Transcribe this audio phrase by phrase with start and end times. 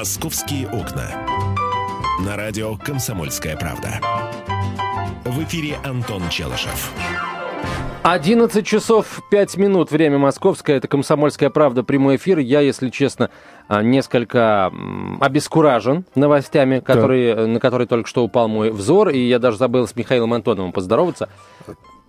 [0.00, 1.10] «Московские окна».
[2.24, 4.00] На радио «Комсомольская правда».
[5.26, 6.90] В эфире Антон Челышев.
[8.02, 12.38] 11 часов 5 минут, время московское, это «Комсомольская правда», прямой эфир.
[12.38, 13.28] Я, если честно,
[13.68, 14.72] а, несколько
[15.20, 19.94] обескуражен новостями, которые, на которые только что упал мой взор, и я даже забыл с
[19.94, 21.28] Михаилом Антоновым поздороваться.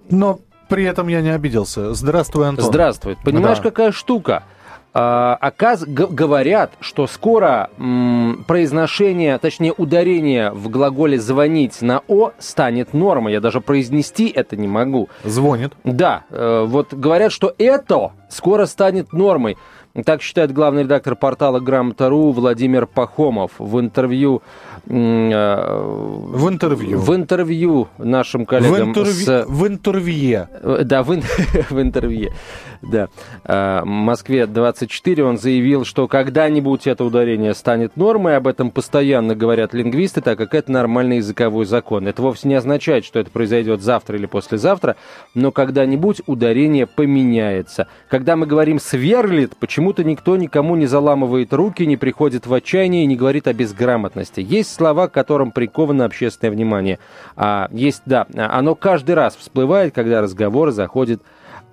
[0.09, 0.39] Но
[0.69, 1.93] при этом я не обиделся.
[1.93, 2.63] Здравствуй, Антон.
[2.63, 3.17] Здравствуй.
[3.21, 3.63] Понимаешь, да.
[3.63, 4.45] какая штука?
[4.93, 5.85] А, оказ...
[5.85, 13.31] говорят, что скоро м, произношение, точнее ударение в глаголе «звонить» на «о» станет нормой.
[13.33, 15.07] Я даже произнести это не могу.
[15.23, 15.73] Звонит.
[15.85, 19.57] Да, э, вот говорят, что это скоро станет нормой.
[20.05, 24.41] Так считает главный редактор портала «Грамота.ру» Владимир Пахомов в интервью
[24.85, 26.99] в интервью.
[26.99, 28.73] В интервью нашим коллегам.
[28.73, 29.45] В, интервью, с...
[29.47, 30.49] в интервье.
[30.61, 31.21] Э, да, в, ин...
[31.69, 32.33] в интервье.
[32.81, 33.09] Да.
[33.43, 38.35] Э, Москве 24 он заявил, что когда-нибудь это ударение станет нормой.
[38.35, 42.07] Об этом постоянно говорят лингвисты, так как это нормальный языковой закон.
[42.07, 44.95] Это вовсе не означает, что это произойдет завтра или послезавтра,
[45.35, 47.87] но когда-нибудь ударение поменяется.
[48.09, 53.07] Когда мы говорим «сверлит», почему-то никто никому не заламывает руки, не приходит в отчаяние и
[53.07, 54.41] не говорит о безграмотности.
[54.41, 56.97] Есть есть слова, к которым приковано общественное внимание.
[57.35, 61.21] А, есть, да, оно каждый раз всплывает, когда разговор заходит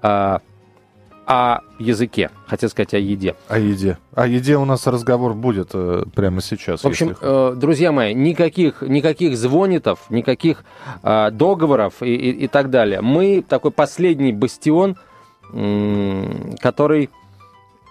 [0.03, 0.41] а,
[1.27, 2.31] о языке.
[2.47, 3.35] Хотел сказать о еде.
[3.49, 3.99] О еде.
[4.15, 6.83] О еде у нас разговор будет э, прямо сейчас.
[6.83, 7.53] В общем, если...
[7.53, 10.65] э, друзья мои, никаких, никаких звонитов, никаких
[11.03, 13.03] э, договоров и, и, и так далее.
[13.03, 14.97] Мы такой последний бастион,
[15.53, 17.11] м- который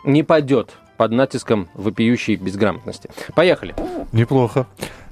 [0.03, 3.11] не падет под натиском вопиющей безграмотности.
[3.35, 3.75] Поехали.
[4.13, 4.65] Неплохо.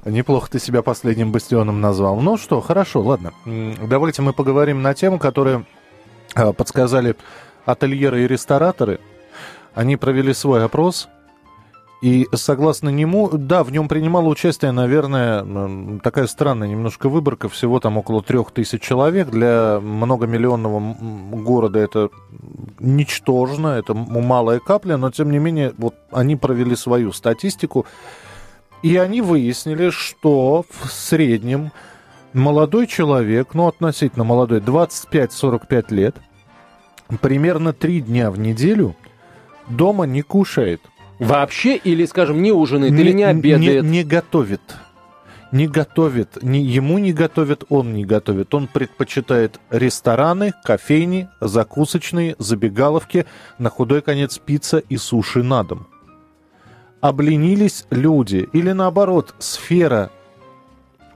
[0.06, 2.20] Неплохо ты себя последним бастионом назвал.
[2.20, 3.32] Ну что, хорошо, ладно.
[3.44, 5.66] Давайте мы поговорим на тему, которую
[6.34, 7.16] а, подсказали
[7.64, 9.00] ательеры и рестораторы.
[9.74, 11.08] Они провели свой опрос
[12.02, 17.98] и согласно нему, да, в нем принимало участие, наверное, такая странная немножко выборка, всего там
[17.98, 19.30] около трех тысяч человек.
[19.30, 20.94] Для многомиллионного
[21.32, 22.10] города это
[22.78, 27.86] ничтожно, это малая капля, но тем не менее вот они провели свою статистику,
[28.82, 31.72] и они выяснили, что в среднем
[32.32, 36.16] молодой человек, ну относительно молодой, 25-45 лет,
[37.20, 38.96] примерно три дня в неделю
[39.68, 40.80] дома не кушает–
[41.18, 43.84] Вообще или, скажем, не ужинает не, или не обедает?
[43.84, 44.60] Не, не готовит.
[45.52, 46.42] Не готовит.
[46.42, 48.52] Не, ему не готовит, он не готовит.
[48.54, 53.26] Он предпочитает рестораны, кофейни, закусочные, забегаловки,
[53.58, 55.86] на худой конец пицца и суши на дом.
[57.00, 58.48] Обленились люди.
[58.52, 60.10] Или наоборот, сфера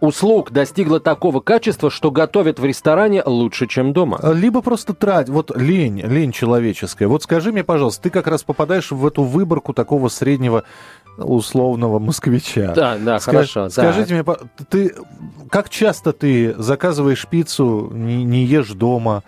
[0.01, 4.19] услуг достигла такого качества, что готовят в ресторане лучше, чем дома.
[4.23, 7.07] Либо просто трать, вот лень, лень человеческая.
[7.07, 10.65] Вот скажи мне, пожалуйста, ты как раз попадаешь в эту выборку такого среднего
[11.19, 12.73] условного москвича.
[12.75, 13.69] Да, да, Скаж, хорошо.
[13.69, 14.37] Скажите да.
[14.37, 14.95] мне, ты
[15.51, 19.23] как часто ты заказываешь пиццу, не, не ешь дома?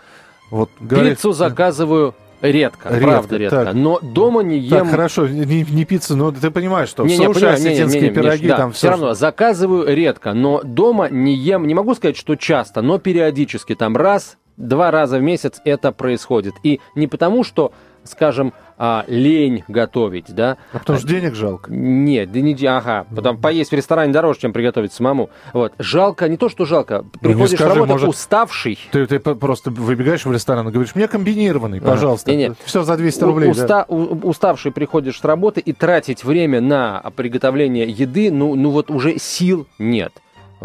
[0.50, 3.64] Вот, говорит, Пиццу заказываю Редко, редко правда редко.
[3.66, 3.74] Так.
[3.74, 4.80] Но дома не ем...
[4.80, 8.08] Так, хорошо, не, не пицца, но ты понимаешь, что не, суши, понимаю, осетинские не, не,
[8.08, 8.78] не, пироги, да, там все...
[8.78, 13.76] все равно заказываю редко, но дома не ем, не могу сказать, что часто, но периодически,
[13.76, 16.54] там раз, два раза в месяц это происходит.
[16.64, 17.72] И не потому, что
[18.04, 20.56] скажем, а, лень готовить, да.
[20.72, 21.70] А потому что денег жалко.
[21.72, 25.30] Нет, да не, ага, потом поесть в ресторане дороже, чем приготовить самому.
[25.52, 28.78] Вот, жалко, не то, что жалко, ну, приходишь скажи, работать может, уставший.
[28.90, 32.30] Ты, ты просто выбегаешь в ресторан и говоришь, мне комбинированный, пожалуйста.
[32.30, 32.54] Не, не.
[32.64, 33.50] Все за 200 рублей.
[33.50, 33.86] Уста, да.
[33.88, 39.18] у, уставший приходишь с работы и тратить время на приготовление еды, ну, ну вот уже
[39.18, 40.12] сил нет.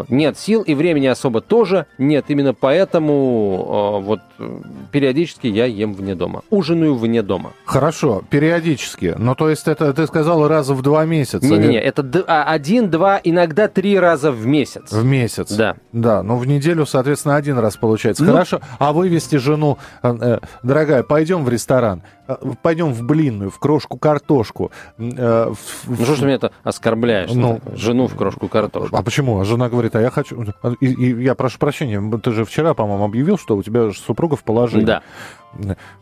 [0.08, 2.26] Нет сил и времени особо тоже нет.
[2.28, 4.20] Именно поэтому э, вот
[4.92, 6.42] периодически я ем вне дома.
[6.50, 7.52] Ужинаю вне дома.
[7.64, 9.14] Хорошо, периодически.
[9.18, 11.46] Но то есть это ты сказал раза в два месяца?
[11.46, 14.92] Не-не-не, это а, один, два, иногда три раза в месяц.
[14.92, 15.52] В месяц?
[15.52, 15.76] Да.
[15.92, 18.24] Да, но в неделю, соответственно, один раз получается.
[18.24, 22.02] Ну, Хорошо, а вывести жену, э, э дорогая, пойдем в ресторан.
[22.28, 24.70] Э, пойдем в блинную, в крошку картошку.
[24.98, 25.98] Э, в...
[25.98, 27.30] Ну что ж ты меня это оскорбляешь?
[27.32, 28.96] Ну, жену в крошку картошку.
[28.96, 29.40] А почему?
[29.40, 30.44] А жена говорит, а я хочу...
[30.80, 34.44] И, и я прошу прощения, ты же вчера, по-моему, объявил, что у тебя супруга в
[34.44, 34.84] положении.
[34.84, 35.02] Да.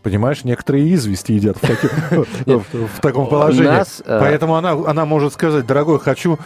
[0.03, 3.83] Понимаешь, некоторые извести едят в таком положении.
[4.07, 6.39] Э, Поэтому она может сказать, дорогой, хочу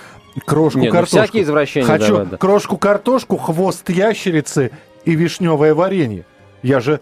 [0.47, 1.17] крошку ну, картошку.
[1.17, 1.87] всякие извращения.
[1.87, 4.71] Хочу крошку картошку, хвост ящерицы
[5.05, 6.27] и вишневое варенье.
[6.63, 7.01] Я же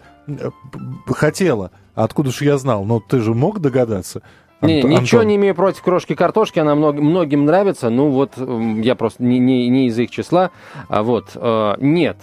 [1.07, 1.71] хотела.
[1.95, 2.85] А откуда же я знал?
[2.85, 4.21] Но ты же мог догадаться?
[4.61, 4.91] Не, Антон.
[5.01, 9.39] ничего не имею против крошки картошки, она мног, многим нравится, ну вот я просто не,
[9.39, 10.51] не, не из их числа,
[10.89, 12.17] а вот э, нет.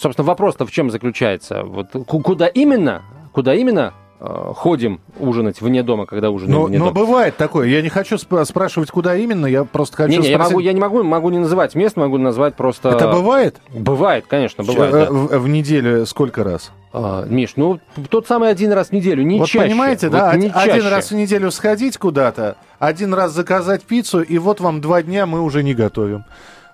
[0.00, 1.64] Собственно, вопрос-то в чем заключается?
[1.64, 6.86] Вот куда именно, куда именно э, ходим ужинать вне дома, когда ужинаем но, вне но
[6.90, 7.00] дома.
[7.00, 7.66] бывает такое.
[7.68, 10.52] Я не хочу сп- спрашивать, куда именно, я просто хочу Не, не, я, спросить.
[10.52, 12.90] могу, я не могу, могу не называть мест, могу назвать просто...
[12.90, 13.56] Это бывает?
[13.74, 14.92] Бывает, конечно, Э, бывает.
[14.92, 15.06] да.
[15.10, 16.70] в, в неделю сколько раз?
[16.92, 19.66] А, Миш, ну тот самый один раз в неделю, не вот чаще.
[19.66, 20.88] понимаете, Вот да, не од- один чаще.
[20.88, 25.42] раз в неделю сходить куда-то, один раз заказать пиццу, и вот вам два дня мы
[25.42, 26.24] уже не готовим.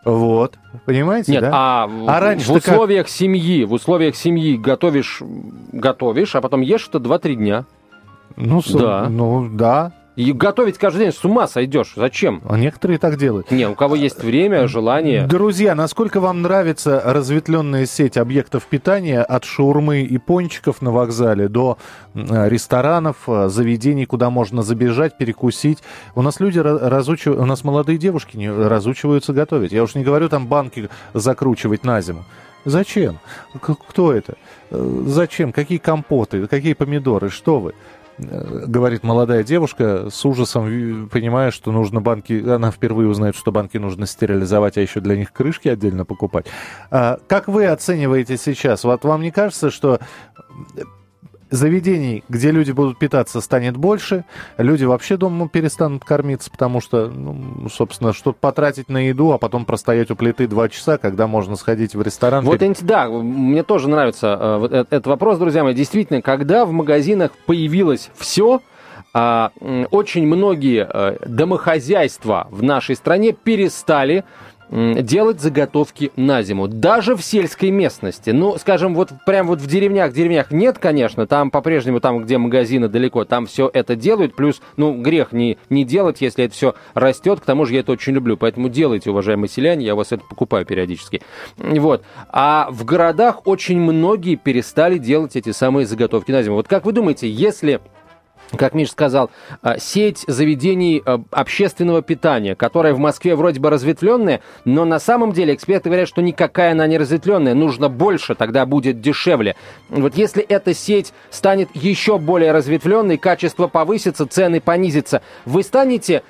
[0.05, 1.51] Вот, понимаете, Нет, да?
[1.53, 2.75] а, А в раньше-то как?
[2.75, 5.23] условиях семьи, в условиях семьи готовишь,
[5.73, 7.65] готовишь, а потом ешь это 2-3 дня.
[8.37, 9.09] Ну, да.
[9.09, 9.93] ну, да.
[10.17, 11.95] И готовить каждый день с ума сойдешь.
[11.97, 12.41] Зачем?
[12.49, 13.51] А некоторые так делают.
[13.51, 15.27] Не, у кого есть время, желание.
[15.27, 21.79] Друзья, насколько вам нравится разветвленная сеть объектов питания от шаурмы и пончиков на вокзале до
[22.15, 25.83] м, ресторанов, э, заведений, куда можно забежать, перекусить?
[26.15, 29.73] У нас люди ра- разучивают, у нас молодые девушки не разучиваются готовить.
[29.73, 32.25] Я уж не говорю там банки закручивать на зиму.
[32.67, 33.19] Зачем?
[33.61, 34.37] Кто это?
[34.71, 35.53] Э, Зачем?
[35.53, 36.47] Какие компоты?
[36.47, 37.29] Какие помидоры?
[37.29, 37.75] Что вы?
[38.19, 43.51] Э, говорит молодая девушка с ужасом, ви- понимая, что нужно банки, она впервые узнает, что
[43.53, 46.47] банки нужно стерилизовать, а еще для них крышки отдельно покупать.
[46.91, 48.85] А, как вы оцениваете сейчас?
[48.85, 50.01] Вот вам не кажется, что
[51.55, 54.25] заведений, где люди будут питаться, станет больше,
[54.59, 59.65] люди вообще дома перестанут кормиться, потому что, ну, собственно, чтобы потратить на еду, а потом
[59.65, 62.45] простоять у плиты два часа, когда можно сходить в ресторан.
[62.45, 65.75] Вот, пере- ин- да, мне тоже нравится э, вот э- этот вопрос, друзья мои.
[65.75, 68.61] Действительно, когда в магазинах появилось все,
[69.13, 74.25] очень многие э, домохозяйства в нашей стране перестали
[74.75, 78.31] делать заготовки на зиму, даже в сельской местности.
[78.31, 82.89] Ну, скажем, вот прям вот в деревнях, деревнях нет, конечно, там по-прежнему, там, где магазины
[82.89, 87.41] далеко, там все это делают, плюс, ну, грех не, не делать, если это все растет,
[87.41, 90.25] к тому же я это очень люблю, поэтому делайте, уважаемые селяне, я у вас это
[90.29, 91.23] покупаю периодически.
[91.57, 92.03] Вот.
[92.31, 96.57] А в городах очень многие перестали делать эти самые заготовки на зиму.
[96.57, 97.81] Вот как вы думаете, если
[98.57, 99.31] как Миш сказал,
[99.63, 105.33] а, сеть заведений а, общественного питания, которая в Москве вроде бы разветвленная, но на самом
[105.33, 109.57] деле эксперты говорят, что никакая она не разветвленная, нужно больше, тогда будет дешевле.
[109.89, 116.23] Вот если эта сеть станет еще более разветвленной, качество повысится, цены понизятся, вы станете,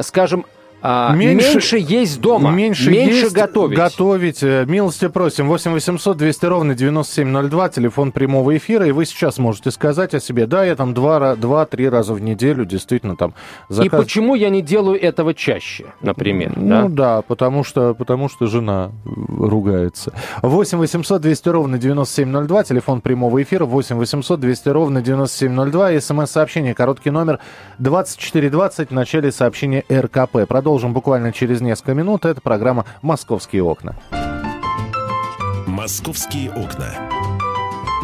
[0.00, 0.46] скажем,
[0.82, 3.76] а, меньше, есть дома, Меньше, меньше есть, готовить.
[3.76, 4.42] готовить.
[4.42, 5.48] Э, Милости просим.
[5.48, 8.86] 8 800 200 ровно 9702, телефон прямого эфира.
[8.86, 10.46] И вы сейчас можете сказать о себе.
[10.46, 13.34] Да, я там два- два-три раза в неделю действительно там
[13.68, 14.00] И заказ...
[14.00, 16.52] почему я не делаю этого чаще, например?
[16.54, 16.82] да?
[16.82, 20.12] Ну да, потому что, потому что жена ругается.
[20.42, 27.10] 8 800 200 ровно 9702, телефон прямого эфира 8 800 200 ровно 9702, смс-сообщение, короткий
[27.10, 27.40] номер
[27.78, 30.46] 2420 в начале сообщения РКП.
[30.46, 32.24] Продолжим буквально через несколько минут.
[32.24, 33.94] Это программа «Московские окна».
[35.66, 36.86] «Московские окна».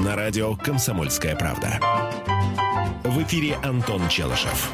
[0.05, 1.81] На радио «Комсомольская правда».
[3.05, 4.70] В эфире Антон Челышев.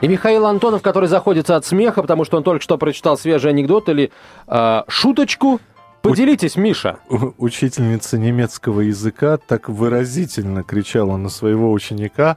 [0.00, 3.88] И Михаил Антонов, который заходится от смеха, потому что он только что прочитал свежий анекдот
[3.88, 4.12] или
[4.46, 5.60] э, шуточку.
[6.02, 6.98] Поделитесь, Миша.
[7.08, 12.36] У- Учительница немецкого языка так выразительно кричала на своего ученика,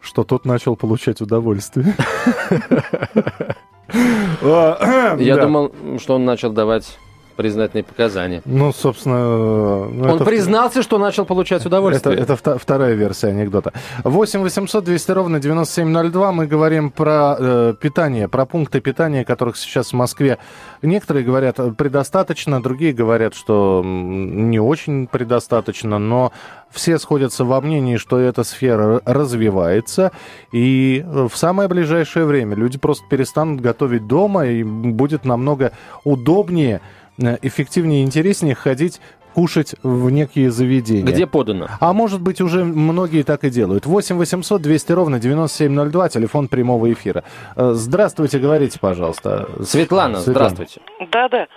[0.00, 1.94] что тот начал получать удовольствие.
[3.92, 6.98] Я думал, что он начал давать
[7.36, 8.42] признательные показания.
[8.44, 9.18] Ну, собственно...
[9.86, 12.16] ну, Он это- признался, что начал получать Это, удовольствие.
[12.16, 13.72] это вта- вторая версия анекдота.
[14.04, 16.32] 8 800 200 ровно 9702.
[16.32, 20.38] Мы говорим про э, питание, про пункты питания, которых сейчас в Москве.
[20.82, 26.32] Некоторые говорят э, предостаточно, другие говорят, что не очень предостаточно, но
[26.70, 30.12] все сходятся во мнении, что эта сфера развивается,
[30.52, 35.72] и э, в самое ближайшее время люди просто перестанут готовить дома, и будет намного
[36.04, 36.80] удобнее,
[37.18, 39.00] эффективнее и интереснее ходить
[39.36, 41.04] кушать в некие заведения.
[41.04, 41.66] Где подано?
[41.78, 43.84] А может быть, уже многие так и делают.
[43.84, 47.22] 8 800 200 ровно 9702, телефон прямого эфира.
[47.54, 49.46] Э, Здравствуйте, говорите, пожалуйста.
[49.62, 50.80] Светлана, здравствуйте.
[51.12, 51.48] Да, да.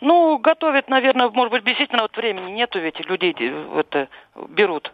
[0.00, 4.08] Ну, готовят, наверное, может быть, действительно вот времени нету, ведь людей э, это
[4.48, 4.92] берут.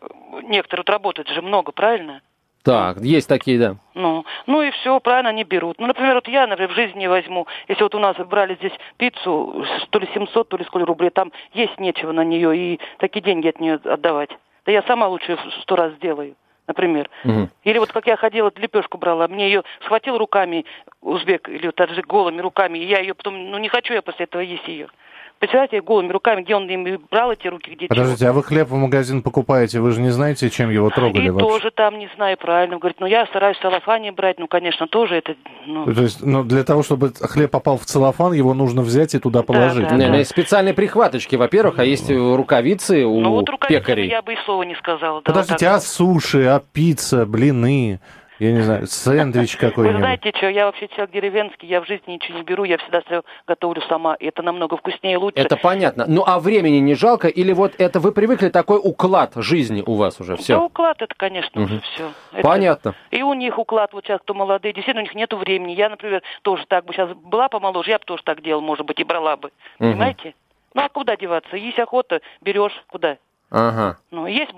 [0.00, 0.06] Э,
[0.44, 2.22] Некоторые вот работают же много, правильно?
[2.66, 3.76] Так, есть такие, да.
[3.94, 5.78] Ну, ну и все, правильно, они берут.
[5.78, 7.46] Ну, например, вот я, например, в жизни не возьму.
[7.68, 11.30] Если вот у нас брали здесь пиццу, то ли 700, то ли сколько рублей, там
[11.52, 14.30] есть нечего на нее, и такие деньги от нее отдавать.
[14.64, 16.34] Да я сама лучше сто раз сделаю,
[16.66, 17.08] например.
[17.22, 17.50] Мгм.
[17.62, 20.66] Или вот как я ходила, лепешку брала, мне ее схватил руками
[21.00, 24.42] узбек или таджик голыми руками, и я ее потом, ну не хочу я после этого
[24.42, 24.88] есть ее.
[25.38, 28.30] Представляете, голыми руками, где он им брал эти руки, где Подождите, чего.
[28.30, 31.46] а вы хлеб в магазин покупаете, вы же не знаете, чем его трогали И вообще?
[31.46, 32.78] тоже там, не знаю, правильно.
[32.78, 35.34] Говорит, ну я стараюсь в целлофане брать, ну, конечно, тоже это...
[35.66, 39.18] Ну, То есть, ну, для того, чтобы хлеб попал в целлофан, его нужно взять и
[39.18, 39.86] туда положить.
[39.88, 39.96] да.
[39.96, 44.08] Не, ну, есть специальные прихваточки, во-первых, а есть э, рукавицы у ну вот рукавицами пекарей.
[44.08, 44.98] я бы и слова не сказала.
[45.00, 45.82] да, вот Подождите, так а вот.
[45.84, 48.00] суши, а пицца, блины,
[48.38, 50.00] я не знаю, сэндвич Вы какой-нибудь?
[50.00, 53.22] знаете что, я вообще человек деревенский, я в жизни ничего не беру, я всегда все
[53.46, 55.38] готовлю сама, и это намного вкуснее и лучше.
[55.38, 56.04] Это понятно.
[56.06, 57.28] Ну, а времени не жалко?
[57.28, 60.36] Или вот это вы привыкли, такой уклад жизни у вас уже?
[60.36, 60.60] Да Все.
[60.62, 62.10] уклад это, конечно, уже все.
[62.42, 62.94] Понятно.
[63.10, 65.72] И у них уклад, вот сейчас кто молодые, действительно, у них нету времени.
[65.72, 69.00] Я, например, тоже так бы сейчас была помоложе, я бы тоже так делала, может быть,
[69.00, 69.50] и брала бы.
[69.78, 70.34] Понимаете?
[70.74, 71.56] Ну а куда деваться?
[71.56, 73.16] Есть охота, берешь, куда?
[73.50, 73.96] Ага.
[74.10, 74.52] Ну, есть,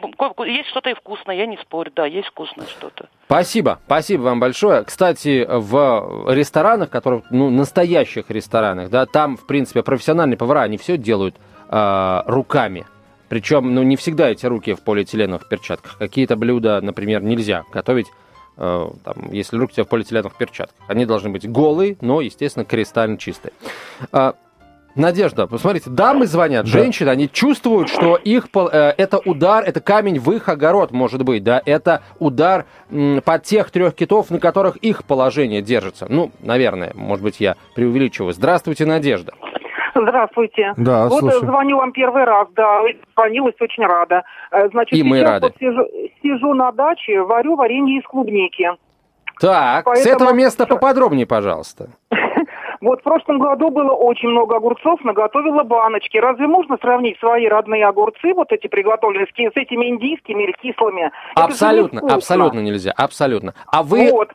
[0.46, 3.08] есть что-то и вкусное, я не спорю, да, есть вкусное что-то.
[3.26, 4.82] Спасибо, спасибо вам большое.
[4.84, 10.96] Кстати, в ресторанах, которые, ну, настоящих ресторанах, да, там, в принципе, профессиональные повара, они все
[10.96, 11.36] делают
[11.68, 12.86] а, руками.
[13.28, 15.98] Причем, ну, не всегда эти руки в полиэтиленовых перчатках.
[15.98, 18.06] Какие-то блюда, например, нельзя готовить,
[18.56, 20.82] э, там, если руки у тебя в полиэтиленовых перчатках.
[20.88, 23.52] Они должны быть голые, но, естественно, кристально чистые.
[24.94, 26.70] Надежда, посмотрите, дамы звонят, Да.
[26.72, 31.44] женщины, они чувствуют, что их э, это удар, это камень в их огород, может быть,
[31.44, 36.06] да, это удар м, под тех трех китов, на которых их положение держится.
[36.08, 38.32] Ну, наверное, может быть, я преувеличиваю.
[38.32, 39.34] Здравствуйте, Надежда.
[39.94, 40.74] Здравствуйте.
[40.76, 41.42] Да, вот слушаю.
[41.42, 42.80] э, звоню вам первый раз, да,
[43.14, 44.22] звонилась, очень рада.
[44.50, 45.46] Э, Значит, И мы сейчас рады.
[45.46, 45.82] вот сижу,
[46.22, 48.68] сижу на даче, варю варенье из клубники.
[49.40, 51.90] Так, с Поэтому- этого места поподробнее, пожалуйста.
[52.80, 56.16] Вот в прошлом году было очень много огурцов, наготовила баночки.
[56.18, 61.10] Разве можно сравнить свои родные огурцы, вот эти приготовленные, с этими индийскими или кислыми?
[61.34, 63.54] Абсолютно, абсолютно нельзя, абсолютно.
[63.66, 64.30] А вы, Вот,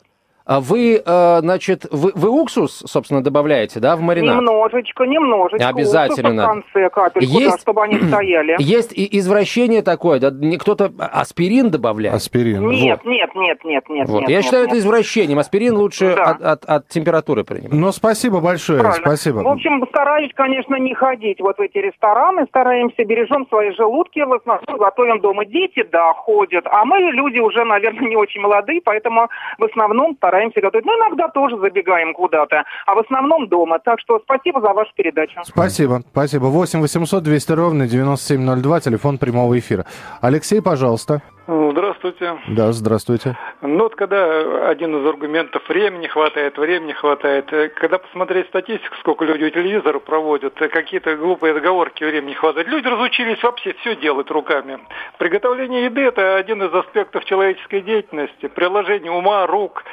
[0.45, 4.35] вы, э, значит, вы, вы уксус, собственно, добавляете, да, в маринад?
[4.37, 5.67] немножечко, немножечко.
[5.67, 6.47] Обязательно уксуса надо.
[6.59, 8.55] в конце капельку, Есть- да, чтобы они стояли.
[8.59, 12.15] Есть и извращение такое, да, кто-то аспирин добавляет.
[12.17, 12.67] Аспирин.
[12.69, 14.09] Нет, нет, нет, нет, нет.
[14.09, 14.21] Вот.
[14.21, 14.71] нет, Я нет, считаю, нет.
[14.73, 15.39] это извращением.
[15.39, 16.23] Аспирин лучше Да.
[16.23, 17.71] от, от- от температуры принимать.
[17.71, 19.05] Ну, спасибо большое, Правильно.
[19.05, 19.37] спасибо.
[19.37, 24.33] В общем, стараюсь, конечно, не ходить вот в эти рестораны, стараемся, бережем свои желудки, в
[24.33, 25.45] основном готовим дома.
[25.45, 30.32] Дети, да, ходят, а мы люди уже, наверное, не очень молодые, поэтому в основном стараемся
[30.61, 30.85] готовить.
[30.85, 33.79] Ну, иногда тоже забегаем куда-то, а в основном дома.
[33.79, 35.39] Так что спасибо за вашу передачу.
[35.43, 36.45] Спасибо, спасибо.
[36.45, 39.85] 8 800 200 ровно 9702, телефон прямого эфира.
[40.21, 41.21] Алексей, пожалуйста.
[41.45, 42.39] Здравствуйте.
[42.47, 43.35] Да, здравствуйте.
[43.61, 49.25] Ну вот когда один из аргументов времени хватает, времени хватает, э, когда посмотреть статистику, сколько
[49.25, 52.67] люди у телевизора проводят, э, какие-то глупые отговорки времени хватает.
[52.69, 54.79] Люди разучились вообще все делать руками.
[55.17, 59.83] Приготовление еды это один из аспектов человеческой деятельности, приложение ума, рук.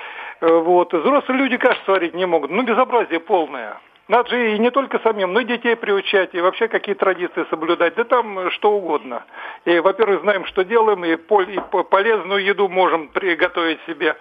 [0.40, 0.94] Э, Вот.
[0.94, 2.52] Взрослые люди каш сварить не могут.
[2.52, 3.80] Ну, безобразие полное.
[4.10, 7.94] Надо же и не только самим, но и детей приучать, и вообще какие традиции соблюдать,
[7.94, 9.22] да там что угодно.
[9.64, 14.16] И, во-первых, знаем, что делаем, и, пол- и по- полезную еду можем приготовить себе,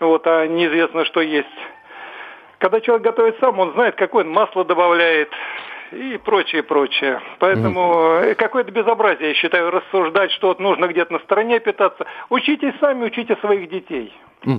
[0.00, 1.46] вот, а неизвестно, что есть.
[2.58, 5.30] Когда человек готовит сам, он знает, какое он масло добавляет
[5.92, 7.20] и прочее, прочее.
[7.38, 12.06] Поэтому э, какое-то безобразие, я считаю, рассуждать, что вот нужно где-то на стороне питаться.
[12.28, 14.12] Учитесь сами, учите своих детей.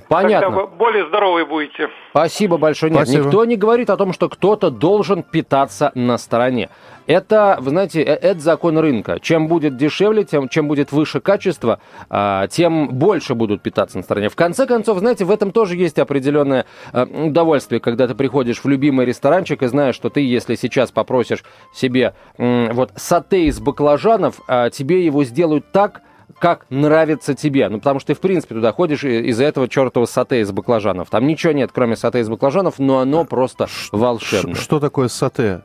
[0.08, 0.48] Понятно.
[0.48, 1.90] Тогда вы более здоровы будете.
[2.12, 2.92] Спасибо большое.
[2.92, 3.26] Нет, Спасибо.
[3.26, 6.70] никто не говорит о том, что кто-то должен питаться на стороне.
[7.08, 9.20] Это, вы знаете, э- это закон рынка.
[9.22, 14.30] Чем будет дешевле, тем, чем будет выше качество, а, тем больше будут питаться на стороне.
[14.30, 18.68] В конце концов, знаете, в этом тоже есть определенное э, удовольствие, когда ты приходишь в
[18.68, 21.44] любимый ресторанчик и знаешь, что ты, если сейчас попросишь
[21.74, 26.02] себе вот сате из баклажанов, а, тебе его сделают так,
[26.38, 27.68] как нравится тебе.
[27.70, 31.10] Ну, потому что ты, в принципе, туда ходишь из-за этого чертова сате из баклажанов.
[31.10, 34.56] Там ничего нет, кроме сате из баклажанов, но оно просто волшебное.
[34.56, 35.62] Ш- Что такое сате?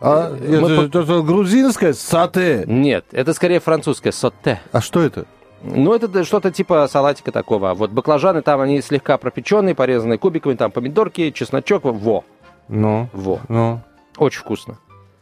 [0.00, 2.64] А, Э, мы это, это грузинское сате.
[2.66, 4.60] Нет, это скорее французское соте.
[4.72, 5.24] А что это?
[5.62, 7.72] Ну, это что-то типа салатика такого.
[7.72, 11.84] Вот баклажаны там, они слегка пропеченные, порезанные кубиками, там помидорки, чесночок.
[11.84, 12.24] Во,
[12.68, 13.40] Ну, во.
[13.48, 13.80] ну.
[14.18, 14.78] Очень вкусно.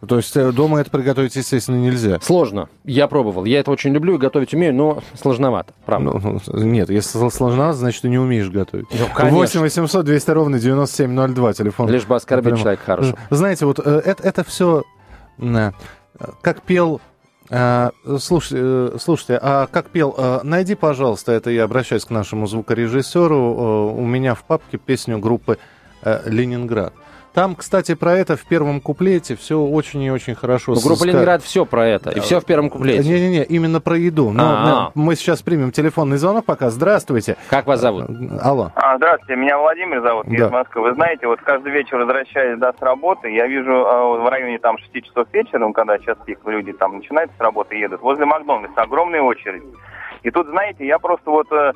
[0.06, 2.18] То есть э, дома это приготовить, естественно, нельзя.
[2.20, 2.68] Сложно.
[2.84, 3.44] Я пробовал.
[3.44, 5.74] Я это очень люблю и готовить умею, но сложновато.
[5.86, 6.18] Правда.
[6.22, 8.86] Ну, ну, нет, если сл- сложно, значит, ты не умеешь готовить.
[8.90, 9.38] Ну, конечно.
[9.38, 11.88] 8 800 200 ровно 9702, телефон.
[11.88, 12.58] Лишь бы оскорбить Прямо.
[12.60, 13.18] человека хорошего.
[13.30, 14.82] Знаете, вот э, это, это все,
[16.40, 17.00] как пел...
[17.50, 22.46] э, Слушайте, э, слушайте, а как пел, э, найди, пожалуйста, это я обращаюсь к нашему
[22.48, 25.58] звукорежиссеру, э, у меня в папке песню группы
[26.02, 26.92] э, «Ленинград».
[27.34, 30.74] Там, кстати, про это в первом куплете все очень и очень хорошо.
[30.74, 33.08] Ну, группа Ленинград все про это, и все в первом куплете.
[33.08, 34.30] Не-не-не, именно про еду.
[34.30, 36.70] Но мы сейчас примем телефонный звонок пока.
[36.70, 37.36] Здравствуйте.
[37.48, 38.04] Как вас зовут?
[38.42, 38.70] Алло.
[38.74, 40.46] А, здравствуйте, меня Владимир зовут, я Да.
[40.46, 40.82] из Москвы.
[40.82, 44.76] Вы знаете, вот каждый вечер возвращаясь да, с работы, я вижу а, в районе там
[44.78, 48.82] 6 часов вечера, ну, когда сейчас пик, люди там начинают с работы, едут, возле Макдональдса
[48.82, 49.62] огромная очередь.
[50.22, 51.72] И тут, знаете, я просто вот, э,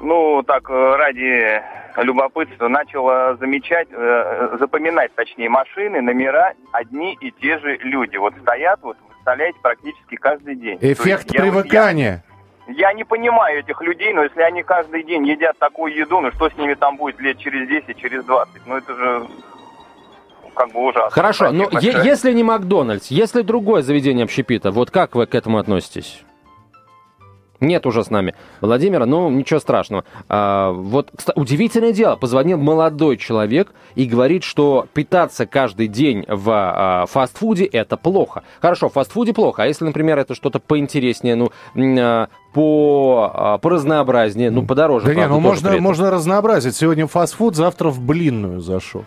[0.00, 1.62] ну, так, э, ради
[1.96, 8.16] любопытства начал замечать, э, запоминать, точнее, машины, номера, одни и те же люди.
[8.16, 10.78] Вот стоят, вот, представляете, практически каждый день.
[10.80, 12.24] Есть Эффект я я- привыкания.
[12.68, 16.50] я не понимаю этих людей, но если они каждый день едят такую еду, ну что
[16.50, 18.62] с ними там будет лет через 10, через 20?
[18.66, 19.26] Ну это же
[20.54, 21.10] как бы ужасно.
[21.10, 25.34] Хорошо, но Спасибо е- если не Макдональдс, если другое заведение общепита, вот как вы к
[25.34, 26.22] этому относитесь?
[27.64, 30.04] Нет уже с нами Владимира, ну ничего страшного.
[30.28, 36.50] А, вот кста- удивительное дело, позвонил молодой человек и говорит, что питаться каждый день в
[36.50, 38.42] а, фастфуде это плохо.
[38.60, 43.70] Хорошо, в фастфуде плохо, а если, например, это что-то поинтереснее, ну а, по, а, по
[43.70, 45.06] разнообразнее, ну подороже.
[45.06, 46.76] Да не, правда, ну тоже можно, можно разнообразить.
[46.76, 49.04] Сегодня фастфуд, завтра в блинную зашел.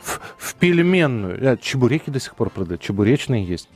[0.00, 1.42] В, в пельменную.
[1.42, 2.80] Э, Чебуреки до сих пор продают.
[2.80, 3.68] Чебуречные есть.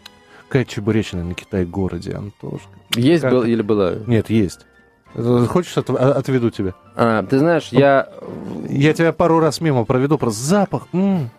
[0.53, 2.69] Какая чебуречная на Китай-городе, Антошка?
[2.95, 3.95] Есть как- был или была?
[4.07, 4.67] Нет, есть.
[5.15, 6.75] Э, Хочешь, от- а- отведу тебя?
[6.95, 8.07] А, ты знаешь, я
[8.69, 10.89] Я тебя пару раз мимо проведу, просто запах.
[10.93, 11.31] м.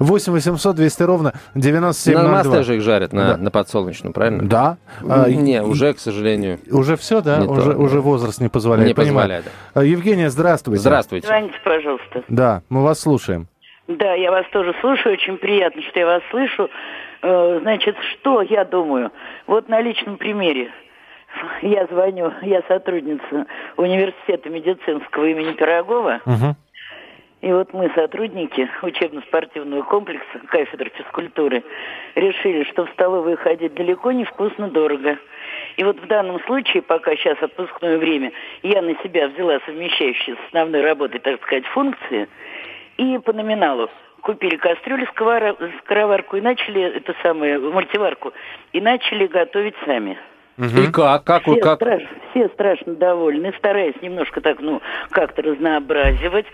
[0.00, 2.28] 8 800 200 ровно на 9702.
[2.28, 3.36] масле же их жарят, на, Да.
[3.36, 4.42] на подсолнечную, правильно?
[4.48, 4.78] Да.
[5.08, 7.38] А, не, и- уже, к сожалению, Уже все, да?
[7.38, 7.78] Не то, уже, да.
[7.78, 8.88] уже возраст не позволяет.
[8.88, 9.28] не понимаю.
[9.28, 9.44] позволяет.
[9.74, 10.80] А, Евгения, здравствуйте.
[10.80, 11.28] Здравствуйте.
[11.28, 12.24] Звоните, пожалуйста.
[12.26, 13.46] Да, мы вас слушаем.
[13.88, 16.68] Да, я вас тоже слушаю, очень приятно, что я вас слышу.
[17.22, 19.10] Э, Значит, что я думаю?
[19.46, 20.70] Вот на личном примере.
[21.62, 23.46] Я звоню, я сотрудница
[23.76, 26.20] университета медицинского имени Пирогова.
[27.42, 31.62] И вот мы, сотрудники учебно-спортивного комплекса кафедры физкультуры,
[32.14, 35.18] решили, что в столовую ходить далеко невкусно, дорого.
[35.76, 38.32] И вот в данном случае, пока сейчас отпускное время,
[38.62, 42.28] я на себя взяла совмещающие с основной работой, так сказать, функции,
[42.96, 43.90] и по номиналу
[44.26, 45.06] купили кастрюлю,
[45.84, 48.32] скороварку и начали, это самое, мультиварку,
[48.72, 50.18] и начали готовить сами.
[50.58, 51.22] И как?
[51.22, 51.80] Как Все, как?
[51.80, 56.46] страш- все страшно довольны, стараясь немножко так, ну, как-то разнообразивать.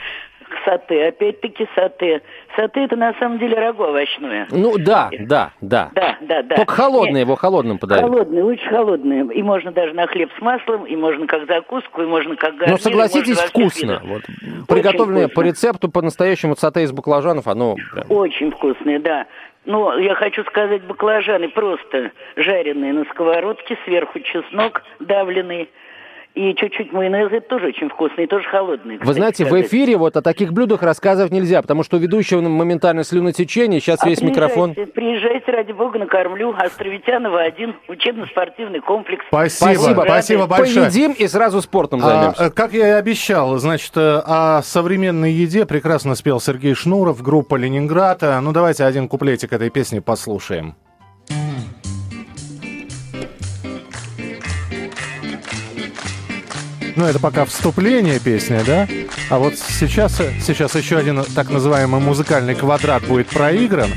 [0.65, 2.23] Сате, опять-таки сате.
[2.57, 4.47] Сате это на самом деле рагу овощное.
[4.51, 5.91] Ну да, да, да.
[5.95, 6.57] Да, да, да.
[6.57, 8.05] Только холодное Нет, его холодным подают.
[8.05, 9.27] Холодные, лучше холодные.
[9.35, 12.73] И можно даже на хлеб с маслом, и можно как закуску, и можно как гарнир.
[12.73, 14.01] Но согласитесь, вкусно.
[14.05, 14.23] Вот,
[14.69, 15.43] приготовленное вкусно.
[15.43, 18.07] по рецепту, по-настоящему сате из баклажанов, оно прям...
[18.09, 19.27] Очень вкусные, да.
[19.65, 25.69] Но я хочу сказать, баклажаны просто жареные на сковородке, сверху чеснок давленный.
[26.35, 28.97] И чуть-чуть майонеза, это тоже очень вкусные, тоже холодные.
[28.97, 29.67] Вы кстати знаете, в сказать.
[29.67, 34.09] эфире вот о таких блюдах рассказывать нельзя, потому что у ведущего моментально слюнотечение, сейчас А
[34.09, 34.75] весь микрофон...
[34.75, 36.55] приезжайте, ради бога, накормлю.
[36.59, 39.23] Островитянова один, учебно-спортивный комплекс.
[39.29, 40.03] Спасибо, Спасибо.
[40.07, 40.87] спасибо, большое.
[40.87, 42.45] Поедим и сразу спортом А, займемся.
[42.45, 47.57] э, как я и обещал, значит, э, о современной еде прекрасно спел Сергей Шнуров, группа
[47.57, 48.41] Ленинграда.
[48.41, 50.77] Ну, давайте один куплетик этой песни послушаем.
[56.97, 58.89] Ну, это пока вступление песни, да?
[59.31, 63.91] А вот сейчас, сейчас еще один так называемый музыкальный квадрат будет проигран.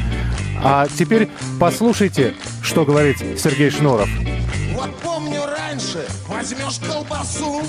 [0.64, 1.30] А теперь
[1.60, 4.10] послушайте, что говорит Сергей Шнуров.
[4.74, 7.62] Вот помню раньше, возьмешь колбасу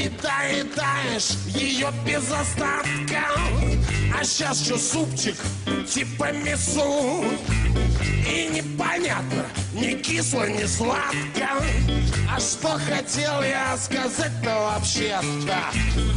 [0.00, 3.20] И таешь ее без остатка.
[4.18, 5.36] А сейчас что, супчик
[5.86, 7.24] типа мясу
[8.28, 11.48] И непонятно, ни кисло, ни сладко.
[12.34, 15.58] А что хотел я сказать-то вообще-то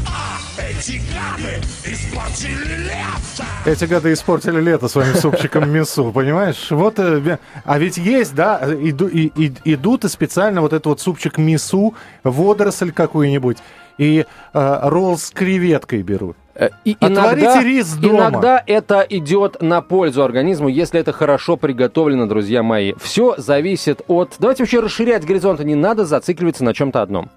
[0.08, 3.46] А, эти гады испортили лето.
[3.66, 6.68] Эти гады испортили лето своим супчиком мясу, понимаешь?
[6.72, 11.02] Вот, э, а ведь есть, да, иду- и- и- идут и специально вот этот вот
[11.02, 13.58] супчик мису, водоросль какую-нибудь,
[13.98, 16.36] и э, ролл с креветкой берут.
[16.56, 18.18] Э, И Отварите иногда, рис дома.
[18.30, 22.94] иногда это идет на пользу организму, если это хорошо приготовлено, друзья мои.
[23.02, 24.36] Все зависит от...
[24.40, 27.30] Давайте вообще расширять горизонты, не надо зацикливаться на чем-то одном.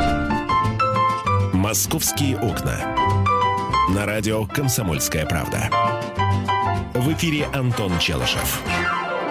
[1.53, 2.75] «Московские окна».
[3.95, 5.71] На радио «Комсомольская правда».
[6.95, 8.61] В эфире Антон Челышев.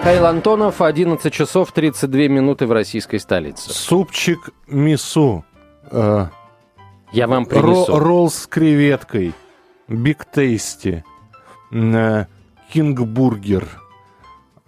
[0.02, 3.70] Кайл Антонов, 11 часов 32 минуты в российской столице.
[3.72, 5.44] Супчик мису,
[5.90, 6.26] э,
[7.12, 7.98] Я вам ро- принесу.
[7.98, 9.32] ролл с креветкой,
[9.88, 11.04] биг тейсти,
[11.70, 13.66] кинг бургер,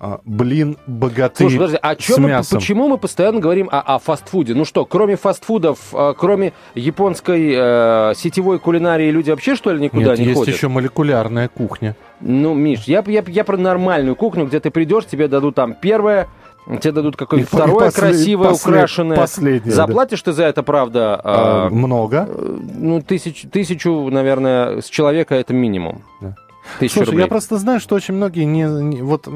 [0.00, 2.60] А, блин, богатырь Слушай, подожди, а с мы, мясом.
[2.60, 4.54] почему мы постоянно говорим о, о фастфуде?
[4.54, 10.10] Ну что, кроме фастфудов, э, кроме японской э, сетевой кулинарии, люди вообще что ли никуда
[10.10, 10.54] Нет, не есть ходят?
[10.54, 11.96] еще молекулярная кухня.
[12.20, 16.28] Ну, Миш, я, я, я про нормальную кухню, где ты придешь, тебе дадут там первое,
[16.76, 19.16] тебе дадут И по- и второе послед- красивое, послед- украшенное.
[19.16, 19.86] последнее, да.
[19.86, 22.28] Заплатишь ты за это, правда, А, э, много.
[22.74, 26.02] ну, тысяч, тысячу, наверное, с человека это минимум.
[26.20, 26.34] Да.
[26.80, 27.20] Слушай, рублей.
[27.22, 29.26] я просто знаю, что очень многие, не, не- вот,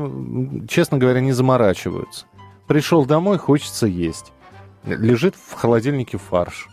[0.69, 2.27] честно говоря, не заморачиваются.
[2.67, 4.33] Пришел домой, хочется есть.
[4.85, 6.69] Лежит в холодильнике фарш.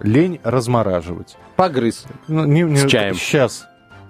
[0.00, 1.36] Лень размораживать.
[1.56, 2.04] Погрыз.
[2.28, 3.14] Ну, не- не- С чаем.
[3.14, 3.64] Сейчас.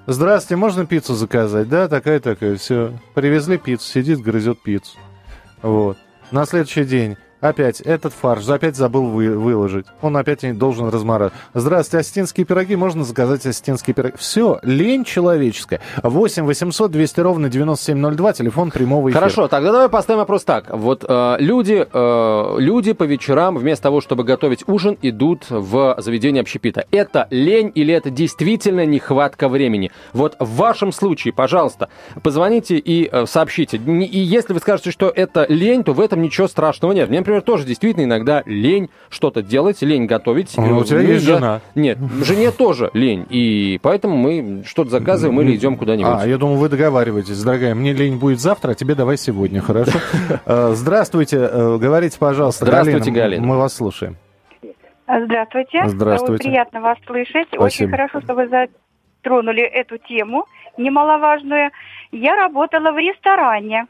[0.06, 1.68] Здравствуйте, можно пиццу заказать?
[1.68, 2.92] Да, такая-такая, все.
[3.14, 4.98] Привезли пиццу, сидит, грызет пиццу.
[5.64, 5.96] Вот.
[6.30, 9.86] На следующий день опять этот фарш, опять забыл вы- выложить.
[10.02, 11.34] Он опять должен размораживать.
[11.52, 14.14] Здравствуйте, осетинские пироги, можно заказать осетинские пироги.
[14.18, 15.80] Все, лень человеческая.
[16.02, 19.20] 8 800 200 ровно 9702, телефон прямого эфира.
[19.20, 20.70] Хорошо, тогда давай поставим вопрос так.
[20.70, 26.40] Вот э, люди, э, люди по вечерам вместо того, чтобы готовить ужин, идут в заведение
[26.40, 26.86] общепита.
[26.90, 29.90] Это лень или это действительно нехватка времени?
[30.12, 31.88] Вот в вашем случае, пожалуйста,
[32.22, 33.76] позвоните и э, сообщите.
[33.76, 37.08] И если вы скажете, что это лень, то в этом ничего страшного нет.
[37.08, 40.54] Мне, например, тоже действительно иногда лень что-то делать, лень готовить.
[40.56, 41.60] А у Э, тебя ну, есть я- жена.
[41.74, 43.26] Нет, жене тоже лень.
[43.30, 46.22] И поэтому мы что-то заказываем или идем куда-нибудь.
[46.22, 47.74] А, я думаю, вы договариваетесь, дорогая.
[47.74, 49.98] Мне лень будет завтра, а тебе давай сегодня, хорошо?
[50.46, 52.64] Э, Здравствуйте, э, говорите, пожалуйста.
[52.66, 53.46] Здравствуйте, Галина.
[53.46, 54.16] Мы вас слушаем.
[55.06, 55.82] Здравствуйте.
[55.86, 56.44] Здравствуйте.
[56.44, 57.48] Приятно вас слышать.
[57.48, 57.62] Спасибо.
[57.64, 60.46] Очень хорошо, что вы затронули эту тему
[60.78, 61.70] немаловажную.
[62.12, 63.86] Я работала в ресторане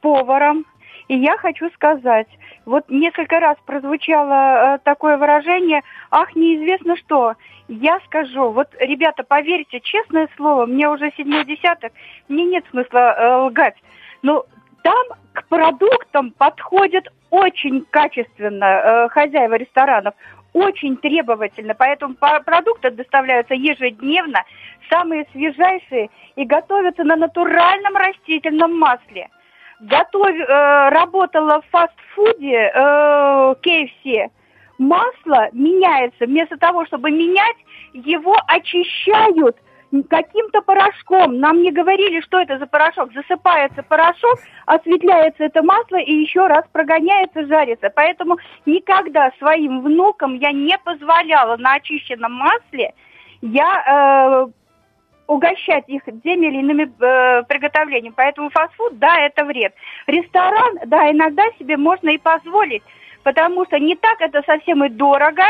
[0.00, 0.64] поваром.
[1.08, 2.28] И я хочу сказать,
[2.66, 7.34] вот несколько раз прозвучало э, такое выражение, ах, неизвестно что.
[7.68, 11.92] Я скажу, вот, ребята, поверьте, честное слово, мне уже седьмой десяток,
[12.28, 13.76] мне нет смысла э, лгать.
[14.22, 14.44] Но
[14.82, 20.14] там к продуктам подходят очень качественно э, хозяева ресторанов,
[20.52, 24.44] очень требовательно, поэтому по- продукты доставляются ежедневно,
[24.90, 29.28] самые свежайшие и готовятся на натуральном растительном масле.
[29.80, 34.30] Готов, э, работала в фастфуде э, KFC.
[34.78, 36.26] Масло меняется.
[36.26, 37.56] Вместо того, чтобы менять,
[37.92, 39.56] его очищают
[40.10, 41.38] каким-то порошком.
[41.38, 43.12] Нам не говорили, что это за порошок.
[43.12, 47.90] Засыпается порошок, осветляется это масло и еще раз прогоняется, жарится.
[47.94, 48.36] Поэтому
[48.66, 52.94] никогда своим внукам я не позволяла на очищенном масле
[53.40, 54.50] я э,
[55.28, 58.14] угощать их теми или иными э, приготовлениями.
[58.16, 59.74] Поэтому фастфуд, да, это вред.
[60.06, 62.82] Ресторан, да, иногда себе можно и позволить,
[63.22, 65.44] потому что не так это совсем и дорого,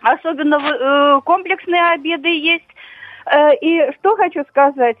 [0.00, 2.68] особенно э, комплексные обеды есть.
[3.26, 4.96] Э, и что хочу сказать,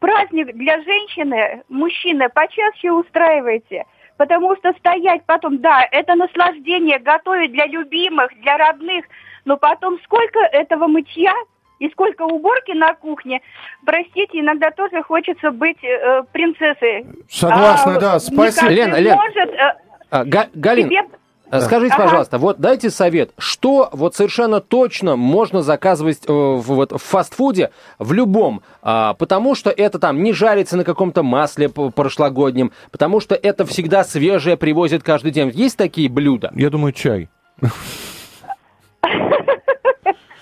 [0.00, 3.84] праздник для женщины, мужчины, почаще устраивайте.
[4.16, 9.04] Потому что стоять потом, да, это наслаждение, готовить для любимых, для родных,
[9.44, 11.32] но потом сколько этого мытья
[11.80, 13.40] и сколько уборки на кухне.
[13.84, 17.06] Простите, иногда тоже хочется быть э, принцессой.
[17.28, 18.68] Согласна, А, да, спасибо.
[18.70, 19.74] Лена, Лен, может, э,
[20.10, 21.02] А, Га- Галин, себе
[21.50, 22.04] А Скажите, Ага.
[22.04, 27.70] пожалуйста, вот дайте совет, что вот совершенно точно можно заказывать э, в, вот, в фастфуде,
[27.98, 33.34] в любом, а, потому что это там не жарится на каком-то масле прошлогоднем, потому что
[33.34, 35.50] это всегда свежее привозят каждый день.
[35.52, 36.52] Есть такие блюда?
[36.54, 37.28] Я думаю, чай.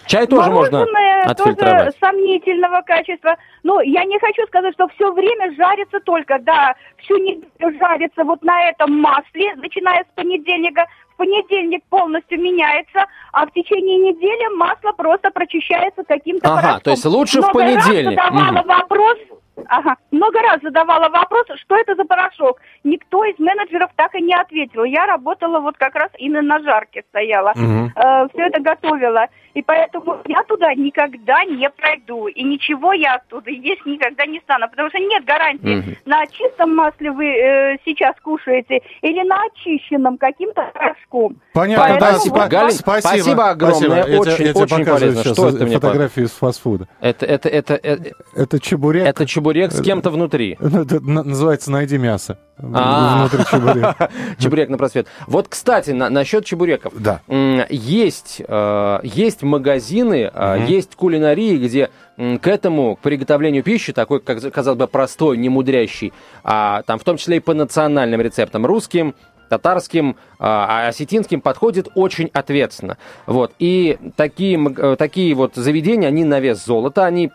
[0.09, 1.79] Чай тоже можно Мороженое отфильтровать.
[1.79, 3.37] тоже сомнительного качества.
[3.63, 8.43] Ну, я не хочу сказать, что все время жарится только, да, всю неделю жарится вот
[8.43, 10.87] на этом масле, начиная с понедельника.
[11.15, 16.81] В понедельник полностью меняется, а в течение недели масло просто прочищается каким-то Ага, порошком.
[16.83, 18.21] то есть лучше в Много раз понедельник.
[18.23, 18.67] задавала Мгм.
[18.69, 19.19] вопрос,
[19.67, 22.61] ага, много раз задавала вопрос, что это за порошок.
[22.85, 24.85] Никто из менеджеров так и не ответил.
[24.85, 27.53] Я работала вот как раз именно на жарке стояла.
[27.57, 27.91] Мгм.
[28.33, 29.27] все это готовила.
[29.59, 32.29] И поэтому я туда никогда не пройду.
[32.29, 34.69] И ничего я оттуда есть никогда не стану.
[34.71, 35.97] Потому что нет гарантии, Мгм.
[36.07, 41.41] на чистом масле вы э, сейчас кушаете или на очищенном каким-то порошком.
[41.55, 43.09] Понятно, Поэтому да, вот спа- Галин, спасибо.
[43.21, 45.23] спасибо огромное, Я тебе- очень- я тебе очень полезно.
[45.25, 46.87] сейчас Что это мне фотографии из фастфуда.
[47.01, 49.07] Это, это, это, это, Это чебурек.
[49.09, 50.57] это чебурек с кем-то внутри.
[50.61, 52.39] Это на- называется «Найди мясо».
[52.61, 53.27] А.
[53.29, 54.11] Внутри чебурека.
[54.39, 55.07] Чебурек на просвет.
[55.27, 56.93] Вот, кстати, на- насчет чебуреков.
[56.97, 57.21] Да.
[57.69, 64.41] Есть, э, есть магазины, э, есть кулинарии, где к этому, к приготовлению пищи, такой, как
[64.53, 69.15] казалось бы, простой, не мудрящий, а, там в том числе и по национальным рецептам, русским,
[69.49, 72.99] татарским, а осетинским подходит очень ответственно.
[73.27, 73.53] Вот.
[73.61, 77.31] И такие, э, такие вот заведения, они на вес золота, они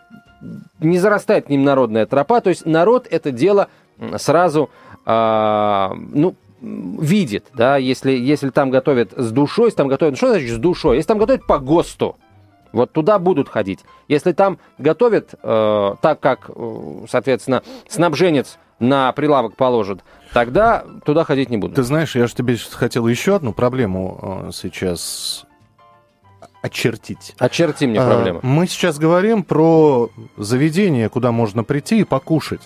[0.80, 3.68] не зарастает к ним народная тропа, то есть народ это дело
[4.18, 4.70] сразу,
[5.06, 10.58] ну, видит, да, если, если там готовят с душой, если там готовят, что значит с
[10.58, 10.96] душой?
[10.96, 12.16] Если там готовят по ГОСТу,
[12.72, 13.80] вот туда будут ходить.
[14.08, 20.00] Если там готовят э, так, как, э, соответственно, снабженец на прилавок положит,
[20.32, 21.74] тогда туда ходить не буду.
[21.74, 25.46] Ты знаешь, я же тебе хотел еще одну проблему э, сейчас
[26.62, 27.34] очертить.
[27.38, 28.40] Очерти мне проблему.
[28.42, 32.62] А, мы сейчас говорим про заведение, куда можно прийти и покушать.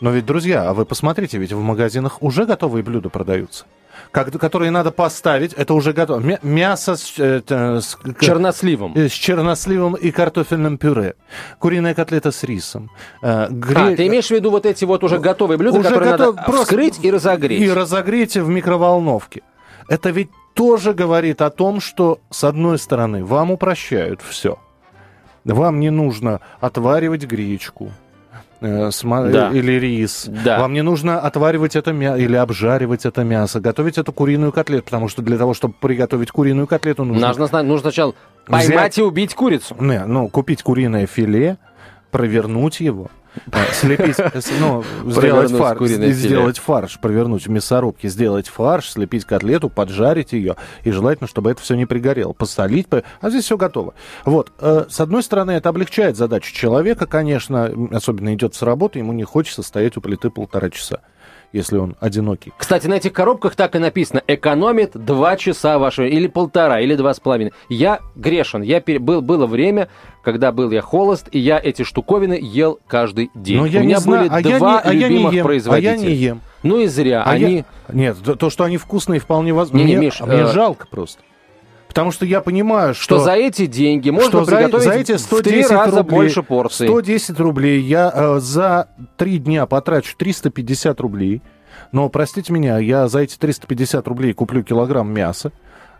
[0.00, 3.64] Но ведь, друзья, а вы посмотрите, ведь в магазинах уже готовые блюда продаются
[4.10, 5.52] как, которые надо поставить.
[5.52, 6.20] Это уже готово.
[6.20, 8.94] Мя- мясо с, э, с черносливом.
[8.94, 11.14] Э, с черносливом и картофельным пюре.
[11.58, 12.90] Куриная котлета с рисом.
[13.22, 13.92] Э, гре...
[13.92, 16.36] А, ты имеешь в виду вот эти вот уже готовые блюда, уже которые готов...
[16.36, 16.64] надо просто...
[16.64, 17.60] вскрыть и разогреть?
[17.60, 19.42] И разогреть в микроволновке.
[19.88, 24.58] Это ведь тоже говорит о том, что, с одной стороны, вам упрощают все.
[25.44, 27.92] Вам не нужно отваривать гречку,
[28.60, 28.90] э,
[29.32, 29.50] да.
[29.52, 30.26] или рис.
[30.44, 30.60] Да.
[30.60, 35.08] Вам не нужно отваривать это мясо или обжаривать это мясо, готовить эту куриную котлету, потому
[35.08, 37.28] что для того, чтобы приготовить куриную котлету, нужно...
[37.28, 38.14] Нужно, нужно сначала
[38.46, 38.98] поймать взять...
[38.98, 39.76] и убить курицу.
[39.80, 41.58] Не, ну, купить куриное филе,
[42.10, 43.10] провернуть его,
[43.72, 44.16] слепить,
[44.60, 50.90] ну, сделать фарш, сделать фарш, провернуть в мясорубке, сделать фарш, слепить котлету, поджарить ее, и
[50.90, 52.86] желательно, чтобы это все не пригорело, посолить,
[53.20, 53.94] а здесь все готово.
[54.24, 59.12] Вот, э, с одной стороны, это облегчает задачу человека, конечно, особенно идет с работы, ему
[59.12, 61.00] не хочется стоять у плиты полтора часа
[61.52, 62.52] если он одинокий.
[62.56, 64.22] Кстати, на этих коробках так и написано.
[64.26, 67.52] Экономит 2 часа вашего, или полтора, или два с половиной.
[67.68, 68.62] Я грешен.
[68.62, 68.98] Я пере...
[68.98, 69.88] был, было время,
[70.22, 73.58] когда был я холост, и я эти штуковины ел каждый день.
[73.58, 75.90] Но я У меня были знаю, два а я не, любимых а я производителя.
[75.90, 76.40] А я не ем.
[76.62, 77.22] Ну и зря.
[77.22, 77.64] А они...
[77.88, 77.94] я...
[77.94, 79.84] Нет, то, что они вкусные, вполне возможно.
[79.84, 80.52] Не, не, мне, Миш, мне э...
[80.52, 81.22] жалко просто.
[81.96, 83.04] Потому что я понимаю, что...
[83.04, 86.14] Что за эти деньги можно что приготовить за, за эти 110 в три раза рублей,
[86.14, 86.88] больше порций.
[86.88, 91.40] 110 рублей я э, за три дня потрачу 350 рублей.
[91.92, 95.52] Но, простите меня, я за эти 350 рублей куплю килограмм мяса,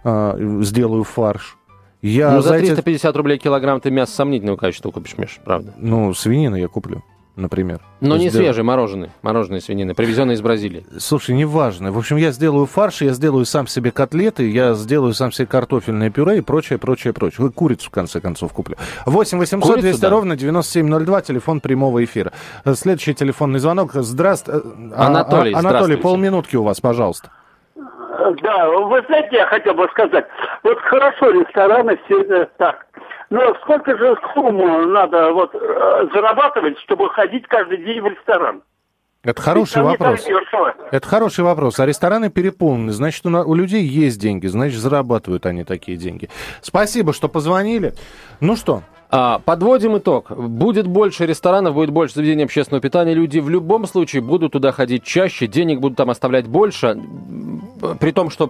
[0.05, 1.57] э, сделаю фарш.
[2.03, 3.17] Я ну, за 350 эти...
[3.17, 5.73] рублей килограмм ты мясо сомнительного качества купишь, Миш, правда?
[5.79, 7.03] Ну, свинину я куплю
[7.37, 7.81] например.
[8.01, 8.47] Но не сделаю...
[8.47, 10.85] свежий, мороженый, мороженое свинины, привезенное из Бразилии.
[10.99, 11.93] Слушай, неважно.
[11.93, 16.11] В общем, я сделаю фарш, я сделаю сам себе котлеты, я сделаю сам себе картофельное
[16.11, 17.51] пюре и прочее, прочее, прочее.
[17.51, 18.77] Курицу, в конце концов, куплю.
[19.05, 20.11] 8 800 Курицу, 200 да.
[20.11, 22.33] ровно 9702, телефон прямого эфира.
[22.75, 23.93] Следующий телефонный звонок.
[23.93, 24.63] Здравствуйте.
[24.95, 27.31] А, Анатолий, а, Анатолий, полминутки у вас, пожалуйста.
[28.43, 30.27] Да, вы знаете, я хотел бы сказать,
[30.63, 32.87] вот хорошо рестораны все это так,
[33.31, 38.63] но сколько же сумму надо вот э, зарабатывать, чтобы ходить каждый день в ресторан?
[39.27, 40.25] Это хороший вопрос.
[40.93, 41.81] Это хороший вопрос.
[41.81, 42.93] А рестораны переполнены.
[42.93, 44.47] Значит, у, людей есть деньги.
[44.47, 46.29] Значит, зарабатывают они такие деньги.
[46.61, 47.93] Спасибо, что позвонили.
[48.39, 50.31] Ну что, а, подводим итог.
[50.31, 53.15] Будет больше ресторанов, будет больше заведений общественного питания.
[53.15, 56.97] Люди в любом случае будут туда ходить чаще, денег будут там оставлять больше,
[57.99, 58.47] при том, что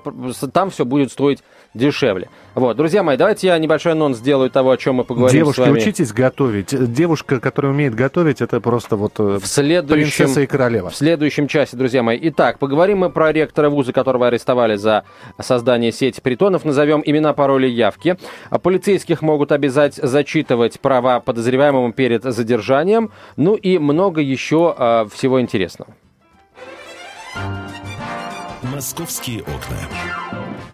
[0.53, 1.43] там все будет стоить
[1.77, 2.29] дешевле.
[2.55, 5.67] Вот, друзья мои, давайте я небольшой анонс сделаю того, о чем мы поговорим Девушки, с
[5.67, 5.79] вами.
[5.79, 6.93] учитесь готовить.
[6.93, 10.89] Девушка, которая умеет готовить, это просто вот э, в следующем, принцесса и королева.
[10.89, 12.19] В следующем часе, друзья мои.
[12.23, 15.05] Итак, поговорим мы про ректора вуза, которого арестовали за
[15.39, 16.65] создание сети притонов.
[16.65, 18.17] Назовем имена, пароли, явки.
[18.49, 23.11] А полицейских могут обязать зачитывать права подозреваемому перед задержанием.
[23.37, 25.91] Ну и много еще э, всего интересного.
[28.63, 30.26] Московские окна.